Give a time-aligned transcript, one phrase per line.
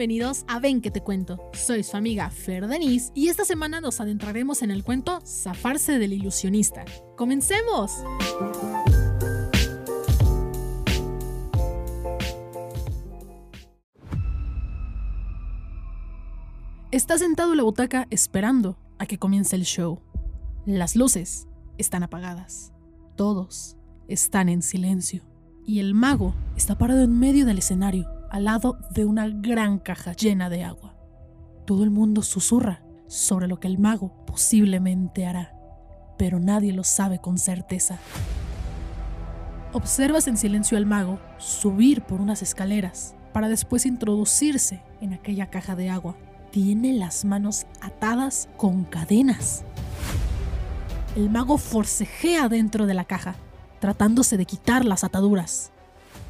[0.00, 1.50] bienvenidos a Ven que te cuento.
[1.52, 6.14] Soy su amiga Fer Denise y esta semana nos adentraremos en el cuento Zafarse del
[6.14, 6.86] ilusionista.
[7.18, 7.92] ¡Comencemos!
[16.90, 20.00] Está sentado en la butaca esperando a que comience el show.
[20.64, 21.46] Las luces
[21.76, 22.72] están apagadas.
[23.16, 23.76] Todos
[24.08, 25.22] están en silencio.
[25.66, 30.12] Y el mago está parado en medio del escenario, al lado de una gran caja
[30.12, 30.94] llena de agua.
[31.66, 35.52] Todo el mundo susurra sobre lo que el mago posiblemente hará,
[36.16, 37.98] pero nadie lo sabe con certeza.
[39.72, 45.76] Observas en silencio al mago subir por unas escaleras para después introducirse en aquella caja
[45.76, 46.16] de agua
[46.50, 49.62] tiene las manos atadas con cadenas.
[51.16, 53.34] El mago forcejea dentro de la caja,
[53.80, 55.72] tratándose de quitar las ataduras.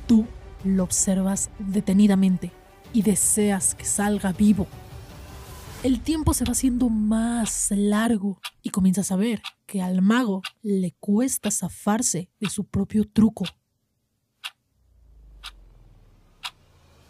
[0.07, 0.27] Tú
[0.65, 2.53] lo observas detenidamente
[2.93, 4.67] y deseas que salga vivo.
[5.83, 10.93] El tiempo se va haciendo más largo y comienzas a ver que al mago le
[11.01, 13.45] cuesta zafarse de su propio truco.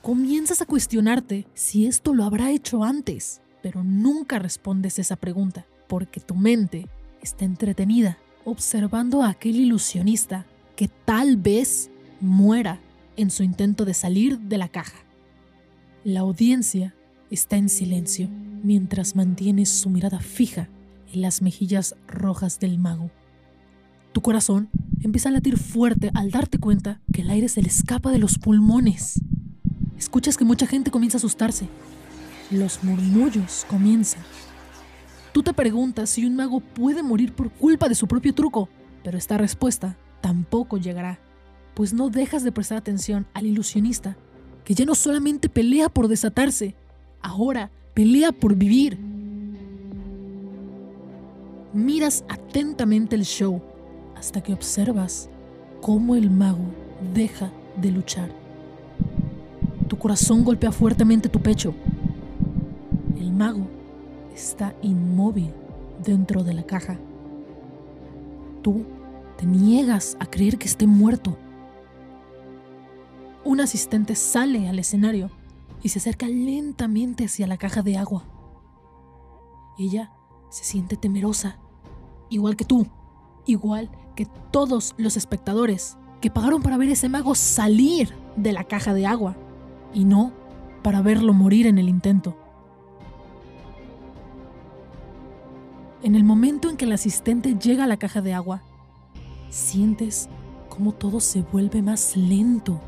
[0.02, 6.20] Comienzas a cuestionarte si esto lo habrá hecho antes, pero nunca respondes esa pregunta, porque
[6.20, 6.88] tu mente
[7.20, 12.80] está entretenida observando a aquel ilusionista que tal vez muera
[13.20, 14.98] en su intento de salir de la caja.
[16.04, 16.94] La audiencia
[17.30, 18.28] está en silencio
[18.62, 20.68] mientras mantiene su mirada fija
[21.12, 23.10] en las mejillas rojas del mago.
[24.12, 24.70] Tu corazón
[25.02, 28.38] empieza a latir fuerte al darte cuenta que el aire se le escapa de los
[28.38, 29.20] pulmones.
[29.98, 31.68] Escuchas que mucha gente comienza a asustarse.
[32.50, 34.22] Los murmullos comienzan.
[35.32, 38.68] Tú te preguntas si un mago puede morir por culpa de su propio truco,
[39.04, 41.20] pero esta respuesta tampoco llegará,
[41.74, 44.16] pues no dejas de prestar atención al ilusionista,
[44.64, 46.74] que ya no solamente pelea por desatarse,
[47.22, 48.98] ahora pelea por vivir.
[51.72, 53.62] Miras atentamente el show
[54.16, 55.30] hasta que observas
[55.80, 56.64] cómo el mago
[57.14, 58.30] deja de luchar.
[59.88, 61.74] Tu corazón golpea fuertemente tu pecho.
[63.18, 63.66] El mago
[64.34, 65.52] está inmóvil
[66.04, 66.98] dentro de la caja.
[68.62, 68.84] Tú
[69.36, 71.36] te niegas a creer que esté muerto.
[73.50, 75.28] Un asistente sale al escenario
[75.82, 78.22] y se acerca lentamente hacia la caja de agua.
[79.76, 80.12] Ella
[80.50, 81.58] se siente temerosa,
[82.28, 82.86] igual que tú,
[83.46, 88.94] igual que todos los espectadores que pagaron para ver ese mago salir de la caja
[88.94, 89.34] de agua
[89.92, 90.32] y no
[90.84, 92.36] para verlo morir en el intento.
[96.04, 98.62] En el momento en que el asistente llega a la caja de agua,
[99.48, 100.28] sientes
[100.68, 102.80] cómo todo se vuelve más lento.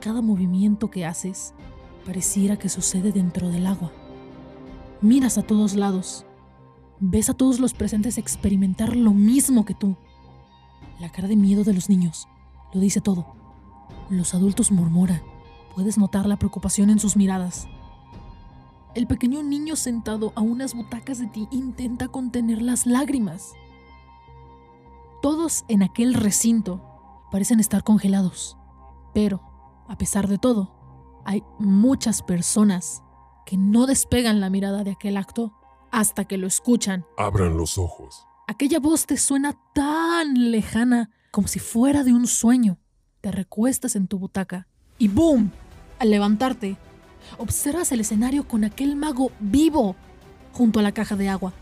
[0.00, 1.54] Cada movimiento que haces
[2.06, 3.92] pareciera que sucede dentro del agua.
[5.00, 6.24] Miras a todos lados.
[7.00, 9.96] Ves a todos los presentes experimentar lo mismo que tú.
[11.00, 12.28] La cara de miedo de los niños
[12.72, 13.26] lo dice todo.
[14.08, 15.22] Los adultos murmuran.
[15.74, 17.68] Puedes notar la preocupación en sus miradas.
[18.94, 23.52] El pequeño niño sentado a unas butacas de ti intenta contener las lágrimas.
[25.22, 26.80] Todos en aquel recinto
[27.30, 28.56] parecen estar congelados,
[29.12, 29.42] pero,
[29.88, 30.72] a pesar de todo,
[31.24, 33.02] hay muchas personas
[33.46, 35.54] que no despegan la mirada de aquel acto
[35.90, 37.06] hasta que lo escuchan.
[37.16, 38.26] Abran los ojos.
[38.46, 42.78] Aquella voz te suena tan lejana como si fuera de un sueño.
[43.20, 44.68] Te recuestas en tu butaca
[44.98, 45.50] y ¡boom!
[45.98, 46.76] Al levantarte,
[47.38, 49.96] observas el escenario con aquel mago vivo
[50.52, 51.52] junto a la caja de agua.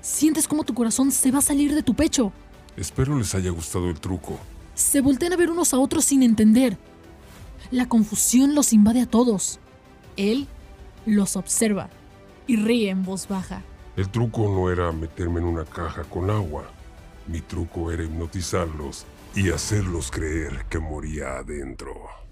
[0.00, 2.32] Sientes como tu corazón se va a salir de tu pecho.
[2.76, 4.38] Espero les haya gustado el truco.
[4.74, 6.76] Se voltean a ver unos a otros sin entender.
[7.70, 9.58] La confusión los invade a todos.
[10.16, 10.46] Él
[11.06, 11.88] los observa
[12.46, 13.62] y ríe en voz baja.
[13.96, 16.64] El truco no era meterme en una caja con agua.
[17.26, 22.23] Mi truco era hipnotizarlos y hacerlos creer que moría adentro.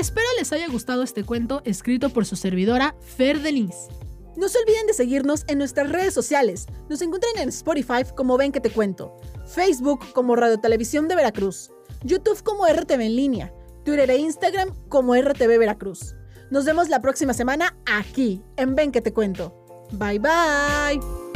[0.00, 3.90] Espero les haya gustado este cuento escrito por su servidora Fer Denise.
[4.34, 6.64] No se olviden de seguirnos en nuestras redes sociales.
[6.88, 9.14] Nos encuentran en Spotify como Ven que te cuento,
[9.46, 11.70] Facebook como Radio Televisión de Veracruz,
[12.02, 13.52] YouTube como RTV en línea,
[13.84, 16.14] Twitter e Instagram como RTV Veracruz.
[16.50, 19.54] Nos vemos la próxima semana aquí en Ven que te cuento.
[19.92, 21.29] Bye bye.